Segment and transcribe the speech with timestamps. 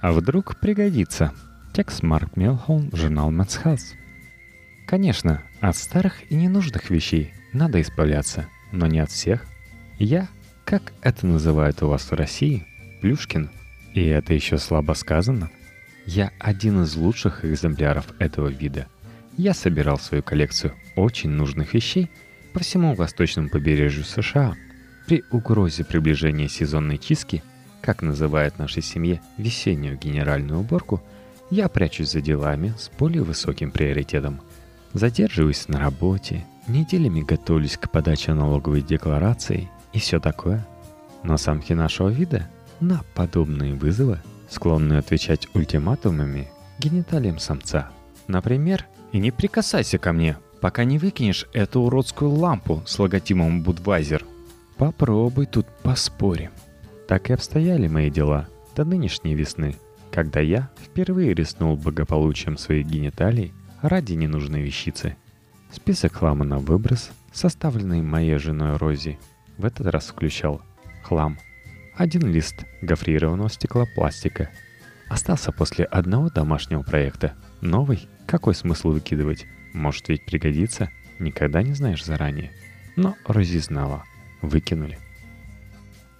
[0.00, 1.32] А вдруг пригодится.
[1.72, 3.94] Текст Марк Мелхолм, журнал Mets Health.
[4.86, 9.44] Конечно, от старых и ненужных вещей надо избавляться, но не от всех.
[9.98, 10.28] Я,
[10.64, 12.66] как это называют у вас в России,
[13.00, 13.50] Плюшкин,
[13.94, 15.50] и это еще слабо сказано,
[16.06, 18.86] я один из лучших экземпляров этого вида.
[19.36, 22.10] Я собирал свою коллекцию очень нужных вещей
[22.52, 24.56] по всему восточному побережью США.
[25.06, 27.42] При угрозе приближения сезонной чистки,
[27.80, 31.02] как называют в нашей семье весеннюю генеральную уборку,
[31.50, 34.40] я прячусь за делами с более высоким приоритетом.
[34.92, 40.66] Задерживаюсь на работе, неделями готовлюсь к подаче налоговой декларации и все такое.
[41.22, 42.48] Но самки нашего вида
[42.80, 47.90] на подобные вызовы склонны отвечать ультиматумами гениталиям самца.
[48.26, 54.24] Например, «И не прикасайся ко мне, пока не выкинешь эту уродскую лампу с логотипом Budweiser».
[54.76, 56.52] Попробуй тут поспорим.
[57.10, 59.74] Так и обстояли мои дела до нынешней весны,
[60.12, 65.16] когда я впервые рискнул благополучием своих гениталий ради ненужной вещицы.
[65.72, 69.18] Список хлама на выброс, составленный моей женой Рози,
[69.58, 70.62] в этот раз включал
[71.02, 71.36] хлам.
[71.96, 74.48] Один лист гофрированного стеклопластика.
[75.08, 77.34] Остался после одного домашнего проекта.
[77.60, 78.08] Новый?
[78.28, 79.46] Какой смысл выкидывать?
[79.72, 80.90] Может ведь пригодится?
[81.18, 82.52] Никогда не знаешь заранее.
[82.94, 84.04] Но Рози знала.
[84.42, 84.96] Выкинули.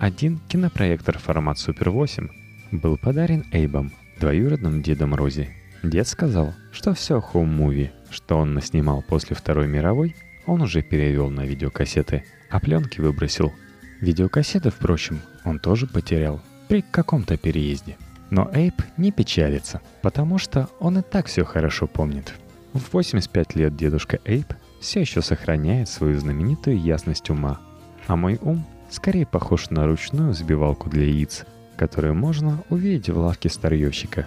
[0.00, 2.28] Один кинопроектор формат Super 8
[2.72, 5.50] был подарен Эйбом, двоюродным дедом Рози.
[5.82, 11.28] Дед сказал, что все home movie, что он наснимал после Второй мировой, он уже перевел
[11.28, 13.52] на видеокассеты, а пленки выбросил.
[14.00, 17.98] Видеокассеты, впрочем, он тоже потерял при каком-то переезде.
[18.30, 22.32] Но Эйп не печалится, потому что он и так все хорошо помнит.
[22.72, 27.60] В 85 лет дедушка Эйп все еще сохраняет свою знаменитую ясность ума–
[28.06, 31.44] а мой ум скорее похож на ручную взбивалку для яиц,
[31.76, 34.26] которую можно увидеть в лавке старьевщика.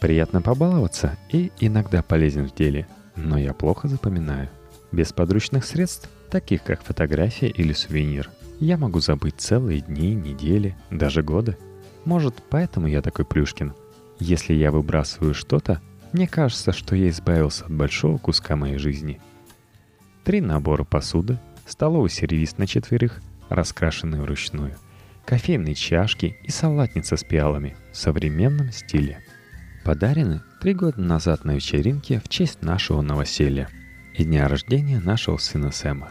[0.00, 2.86] Приятно побаловаться и иногда полезен в деле,
[3.16, 4.48] но я плохо запоминаю.
[4.92, 8.30] Без подручных средств, таких как фотография или сувенир,
[8.60, 11.58] я могу забыть целые дни, недели, даже годы.
[12.04, 13.74] Может, поэтому я такой Плюшкин.
[14.18, 19.20] Если я выбрасываю что-то, мне кажется, что я избавился от большого куска моей жизни.
[20.24, 24.76] Три набора посуды, столовый сервиз на четверых, раскрашенный вручную,
[25.24, 29.18] кофейные чашки и салатница с пиалами в современном стиле.
[29.84, 33.68] Подарены три года назад на вечеринке в честь нашего новоселья
[34.14, 36.10] и дня рождения нашего сына Сэма.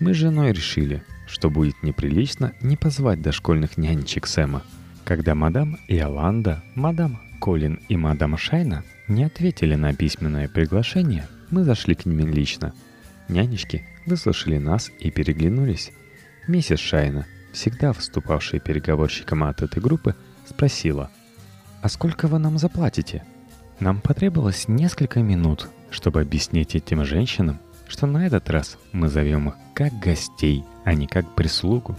[0.00, 4.62] Мы с женой решили, что будет неприлично не позвать дошкольных нянечек Сэма,
[5.04, 11.94] когда мадам Иоланда, мадам Колин и мадам Шайна не ответили на письменное приглашение, мы зашли
[11.94, 12.72] к ним лично.
[13.28, 15.92] Нянечки выслушали нас и переглянулись.
[16.48, 21.10] Миссис Шайна, всегда выступавшая переговорщиком от этой группы, спросила,
[21.82, 23.24] «А сколько вы нам заплатите?»
[23.78, 29.54] Нам потребовалось несколько минут, чтобы объяснить этим женщинам, что на этот раз мы зовем их
[29.74, 31.96] как гостей, а не как прислугу.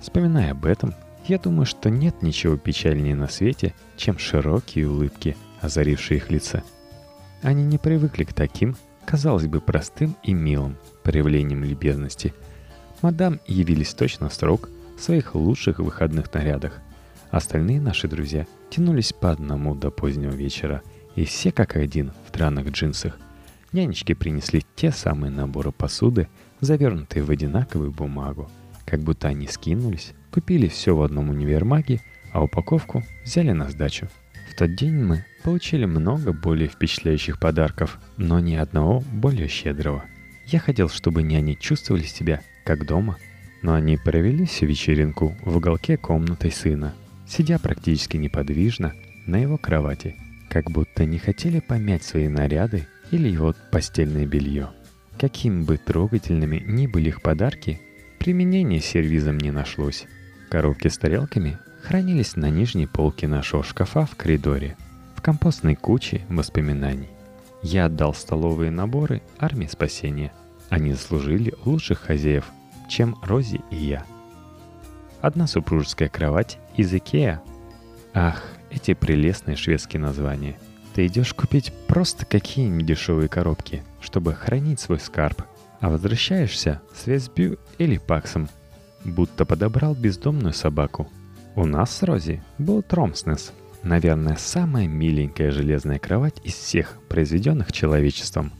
[0.00, 0.94] Вспоминая об этом,
[1.26, 6.62] я думаю, что нет ничего печальнее на свете, чем широкие улыбки, озарившие их лица.
[7.42, 12.34] Они не привыкли к таким, казалось бы, простым и милым, проявлением любезности.
[13.02, 16.80] Мадам явились точно в срок в своих лучших выходных нарядах.
[17.30, 20.82] Остальные наши друзья тянулись по одному до позднего вечера,
[21.14, 23.16] и все как один в драных джинсах.
[23.72, 26.28] Нянечки принесли те самые наборы посуды,
[26.60, 28.50] завернутые в одинаковую бумагу,
[28.84, 32.00] как будто они скинулись, купили все в одном универмаге,
[32.32, 34.08] а упаковку взяли на сдачу.
[34.50, 40.04] В тот день мы получили много более впечатляющих подарков, но ни одного более щедрого–
[40.50, 43.16] я хотел, чтобы няни чувствовали себя как дома,
[43.62, 46.94] но они провели всю вечеринку в уголке комнаты сына,
[47.26, 48.92] сидя практически неподвижно
[49.24, 50.16] на его кровати,
[50.50, 54.68] как будто не хотели помять свои наряды или его постельное белье.
[55.18, 57.80] Каким бы трогательными ни были их подарки,
[58.18, 60.04] применения сервизом не нашлось.
[60.50, 64.76] Коробки с тарелками хранились на нижней полке нашего шкафа в коридоре,
[65.16, 67.08] в компостной куче воспоминаний.
[67.62, 70.34] Я отдал столовые наборы армии спасения.
[70.68, 72.52] Они заслужили лучших хозяев,
[72.88, 74.04] чем Рози и я.
[75.20, 77.42] Одна супружеская кровать из Икеа.
[78.14, 80.58] Ах, эти прелестные шведские названия.
[80.94, 85.42] Ты идешь купить просто какие-нибудь дешевые коробки, чтобы хранить свой скарб,
[85.80, 88.48] а возвращаешься с Весбю или Паксом,
[89.04, 91.08] будто подобрал бездомную собаку.
[91.54, 93.52] У нас с Рози был Тромснес–
[93.82, 98.52] Наверное, самая миленькая железная кровать из всех, произведенных человечеством.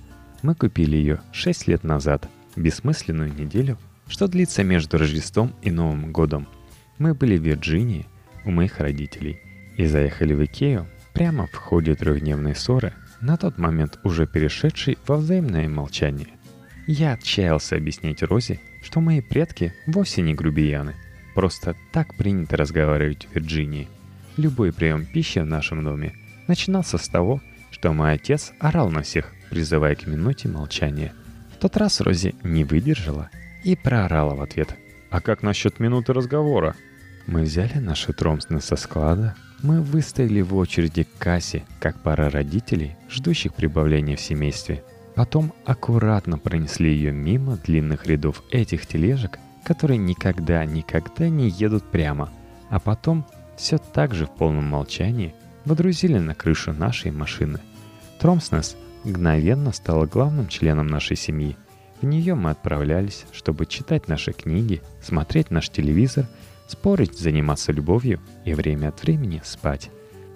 [0.42, 3.78] Мы купили ее 6 лет назад, бессмысленную неделю,
[4.08, 6.48] что длится между Рождеством и Новым годом.
[6.98, 8.06] Мы были в Вирджинии,
[8.44, 9.40] у моих родителей,
[9.76, 15.16] и заехали в Икею прямо в ходе трехдневной ссоры, на тот момент уже перешедшей во
[15.16, 16.28] взаимное молчание.
[16.86, 20.94] Я отчаялся объяснить Розе, что мои предки вовсе не грубияны.
[21.34, 23.88] Просто так принято разговаривать в Вирджинии.
[24.36, 26.14] Любой прием пищи в нашем доме
[26.46, 31.12] начинался с того, что мой отец орал на всех, призывая к минуте молчания.
[31.54, 33.30] В тот раз Рози не выдержала
[33.64, 34.76] и проорала в ответ.
[35.10, 36.74] «А как насчет минуты разговора?»
[37.28, 42.96] Мы взяли наши тромсны со склада, мы выстояли в очереди к кассе, как пара родителей,
[43.10, 44.82] ждущих прибавления в семействе.
[45.14, 52.30] Потом аккуратно пронесли ее мимо длинных рядов этих тележек, которые никогда-никогда не едут прямо,
[52.70, 53.26] а потом
[53.58, 55.34] все так же в полном молчании
[55.66, 57.60] водрузили на крышу нашей машины.
[58.20, 58.74] Тромснес
[59.04, 61.56] мгновенно стала главным членом нашей семьи.
[62.00, 66.26] В нее мы отправлялись, чтобы читать наши книги, смотреть наш телевизор–
[66.68, 69.90] спорить, заниматься любовью и время от времени спать.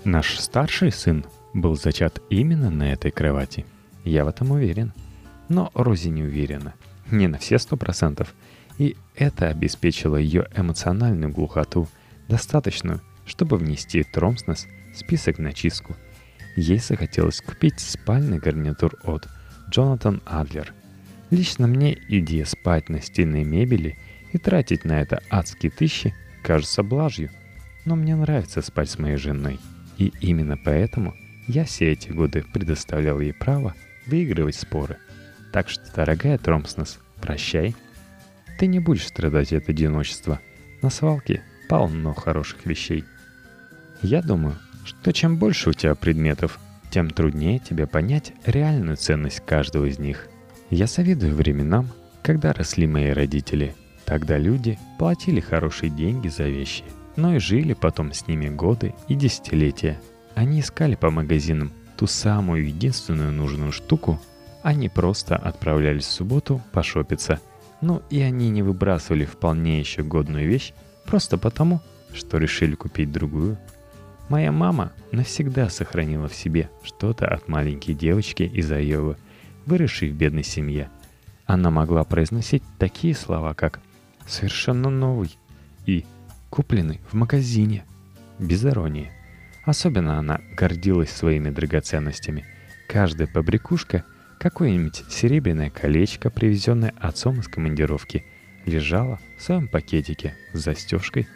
[0.04, 1.24] Наш старший сын
[1.54, 3.64] был зачат именно на этой кровати.
[4.04, 4.92] Я в этом уверен.
[5.48, 6.74] Но Рози не уверена.
[7.10, 8.34] Не на все сто процентов.
[8.78, 11.88] И это обеспечило ее эмоциональную глухоту,
[12.28, 15.94] достаточную, чтобы внести Тромснес в список на чистку.
[16.56, 19.28] Ей захотелось купить спальный гарнитур от
[19.70, 20.72] Джонатан Адлер.
[21.32, 23.96] Лично мне идея спать на стильной мебели
[24.32, 27.30] и тратить на это адские тысячи кажется блажью,
[27.86, 29.58] но мне нравится спать с моей женой.
[29.96, 31.14] И именно поэтому
[31.48, 33.74] я все эти годы предоставлял ей право
[34.06, 34.98] выигрывать споры.
[35.54, 37.74] Так что, дорогая Тромпснес, прощай.
[38.58, 40.38] Ты не будешь страдать от одиночества.
[40.82, 43.04] На свалке полно хороших вещей.
[44.02, 49.86] Я думаю, что чем больше у тебя предметов, тем труднее тебе понять реальную ценность каждого
[49.86, 50.28] из них.
[50.72, 51.88] Я завидую временам,
[52.22, 56.84] когда росли мои родители– Тогда люди платили хорошие деньги за вещи,
[57.16, 60.00] но и жили потом с ними годы и десятилетия.
[60.34, 64.20] Они искали по магазинам ту самую единственную нужную штуку,
[64.62, 67.40] они просто отправлялись в субботу пошопиться.
[67.80, 70.72] Ну и они не выбрасывали вполне еще годную вещь
[71.04, 71.80] просто потому,
[72.12, 73.58] что решили купить другую.
[74.28, 79.16] Моя мама навсегда сохранила в себе что-то от маленькой девочки из Айовы,
[79.66, 80.90] выросшей в бедной семье.
[81.46, 83.80] Она могла произносить такие слова, как
[84.26, 85.36] совершенно новый
[85.86, 86.04] и
[86.50, 87.84] купленный в магазине.
[88.38, 89.12] Без иронии.
[89.64, 92.44] Особенно она гордилась своими драгоценностями.
[92.88, 94.04] Каждая побрякушка,
[94.38, 98.24] какое-нибудь серебряное колечко, привезенное отцом из командировки,
[98.66, 101.28] лежала в своем пакетике с застежкой.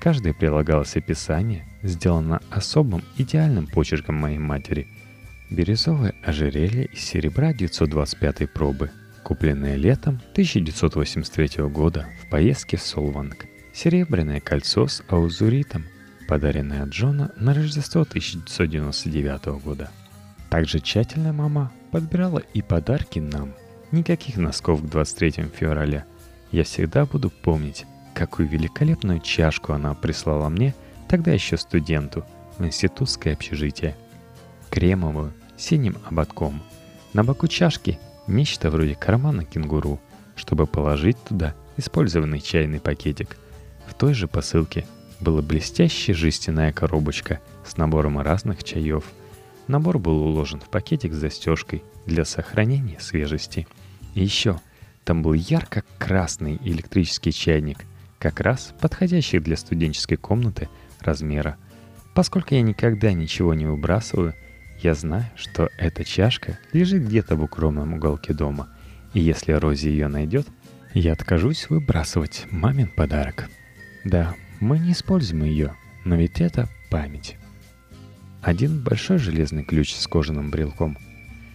[0.00, 4.86] Каждое прилагалось описание, сделано особым идеальным почерком моей матери.
[5.50, 8.90] Бирюзовое ожерелье из серебра 925 пробы–
[9.22, 13.46] купленное летом 1983 года в поездке в Солванг.
[13.72, 15.84] Серебряное кольцо с аузуритом,
[16.28, 19.90] подаренное Джона на Рождество 1999 года.
[20.50, 23.54] Также тщательно мама подбирала и подарки нам.
[23.92, 26.06] Никаких носков к 23 февраля.
[26.50, 27.84] Я всегда буду помнить,
[28.14, 30.74] какую великолепную чашку она прислала мне,
[31.08, 32.24] тогда еще студенту,
[32.58, 33.94] в институтское общежитие.
[34.70, 36.62] Кремовую, синим ободком.
[37.12, 40.00] На боку чашки Нечто вроде кармана кенгуру,
[40.34, 43.36] чтобы положить туда использованный чайный пакетик.
[43.86, 44.84] В той же посылке
[45.20, 49.04] была блестящая жестяная коробочка с набором разных чаев.
[49.68, 53.68] Набор был уложен в пакетик с застежкой для сохранения свежести.
[54.14, 54.60] И еще
[55.04, 57.84] там был ярко-красный электрический чайник,
[58.18, 60.68] как раз подходящий для студенческой комнаты
[61.00, 61.56] размера.
[62.14, 64.34] Поскольку я никогда ничего не выбрасываю–
[64.80, 68.68] я знаю, что эта чашка лежит где-то в укромном уголке дома,
[69.14, 70.46] и если Рози ее найдет,
[70.94, 73.48] я откажусь выбрасывать мамин подарок.
[74.04, 77.36] Да, мы не используем ее, но ведь это память.
[78.42, 80.96] Один большой железный ключ с кожаным брелком.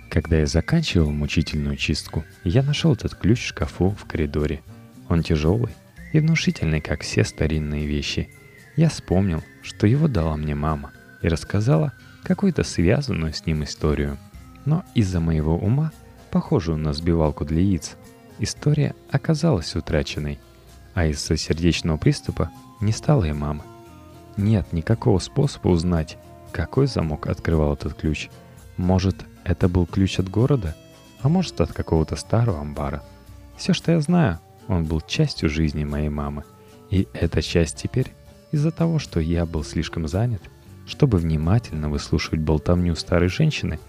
[0.10, 4.62] Когда я заканчивал мучительную чистку, я нашел этот ключ в шкафу в коридоре.
[5.08, 5.72] Он тяжелый
[6.12, 8.30] и внушительный, как все старинные вещи.
[8.76, 14.18] Я вспомнил, что его дала мне мама, и рассказала, какую-то связанную с ним историю.
[14.66, 15.92] Но из-за моего ума,
[16.30, 17.98] похожую на сбивалку для яиц,
[18.40, 20.40] история оказалась утраченной,
[20.94, 23.64] а из-за сердечного приступа не стало и мамы.
[24.38, 26.18] Нет никакого способа узнать,
[26.52, 28.30] какой замок открывал этот ключ.
[28.78, 30.76] Может, это был ключ от города,
[31.22, 33.04] а может, от какого-то старого амбара.
[33.58, 36.44] Все, что я знаю, он был частью жизни моей мамы.
[36.90, 38.14] И эта часть теперь,
[38.52, 40.42] из-за того, что я был слишком занят,
[40.92, 43.80] чтобы внимательно выслушивать болтовню старой женщины,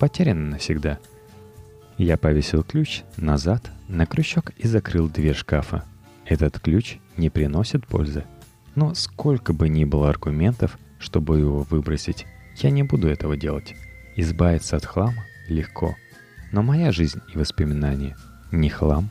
[0.00, 0.98] потеряна навсегда.
[1.98, 5.84] Я повесил ключ назад на крючок и закрыл дверь шкафа.
[6.26, 8.24] Этот ключ не приносит пользы.
[8.74, 12.26] Но сколько бы ни было аргументов, чтобы его выбросить.
[12.56, 13.76] Я не буду этого делать.
[14.16, 15.94] Избавиться от хлама легко.
[16.50, 18.16] Но моя жизнь и воспоминания
[18.50, 19.10] не хлам.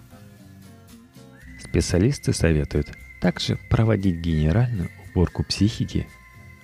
[1.64, 2.90] Специалисты советуют
[3.22, 6.08] также проводить генеральную уборку психики.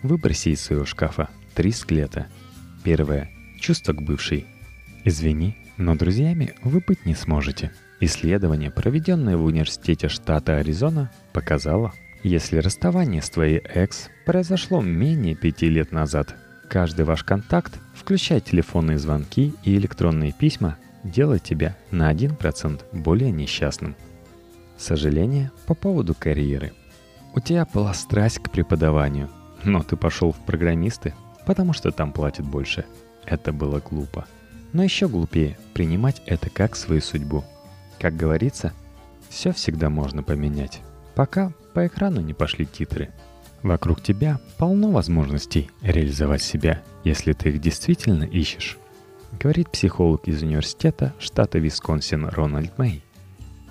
[0.04, 2.28] Выброси из своего шкафа три склета.
[2.84, 3.32] Первое.
[3.60, 4.46] Чувство к бывшей.
[5.06, 7.72] Извини, но друзьями вы быть не сможете.
[8.02, 15.70] Исследование, проведенное в университете штата Аризона, показало, если расставание с твоей экс произошло менее пяти
[15.70, 16.36] лет назад,
[16.70, 23.96] каждый ваш контакт, включая телефонные звонки и электронные письма, делает тебя на 1% более несчастным.
[24.78, 26.74] Сожаление по поводу карьеры.
[27.36, 29.30] У тебя была страсть к преподаванию,
[29.66, 31.14] но ты пошел в программисты,
[31.46, 32.86] потому что там платят больше.
[33.26, 34.26] Это было глупо.
[34.74, 37.44] Но еще глупее принимать это как свою судьбу.
[38.00, 38.74] Как говорится,
[39.30, 40.82] все всегда можно поменять,
[41.16, 43.10] пока по экрану не пошли титры.
[43.62, 48.78] Вокруг тебя полно возможностей реализовать себя, если ты их действительно ищешь.
[49.40, 53.04] Говорит психолог из университета штата Висконсин Рональд Мэй.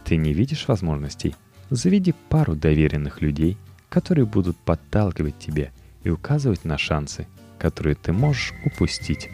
[0.05, 1.37] Ты не видишь возможностей?
[1.69, 3.57] Заведи пару доверенных людей,
[3.89, 5.71] которые будут подталкивать тебя
[6.05, 7.27] и указывать на шансы,
[7.59, 9.31] которые ты можешь упустить.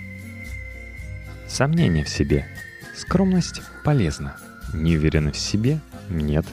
[1.47, 2.47] Сомнение в себе.
[2.95, 4.37] Скромность полезна.
[4.75, 6.45] Неуверенность в себе– нет.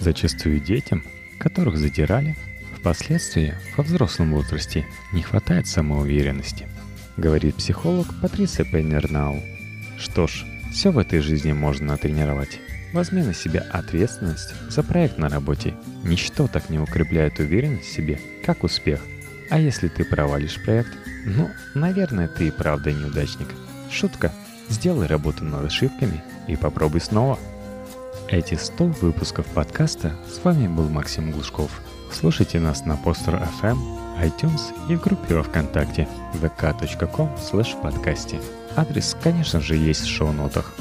[0.00, 1.02] Зачастую детям–
[1.40, 2.36] которых задирали,
[2.78, 6.68] впоследствии во взрослом возрасте не хватает самоуверенности,
[7.16, 9.42] говорит психолог Патриция Пейнернау.
[9.98, 12.60] Что ж, все в этой жизни можно натренировать.
[12.92, 15.74] Возьми на себя ответственность за проект на работе.
[16.04, 19.00] Ничто так не укрепляет уверенность в себе, как успех.
[19.50, 20.90] А если ты провалишь проект,
[21.24, 23.48] ну, наверное, ты и правда неудачник.
[23.90, 24.32] Шутка.
[24.68, 27.38] Сделай работу над ошибками и попробуй снова–
[28.30, 31.68] эти 100 выпусков подкаста с вами был Максим Глушков.
[32.12, 33.76] Слушайте нас на Постер FM,
[34.22, 38.40] iTunes и в группе во Вконтакте vk.com slash подкасте.
[38.76, 40.76] Адрес, конечно же, есть в шоу-нотах.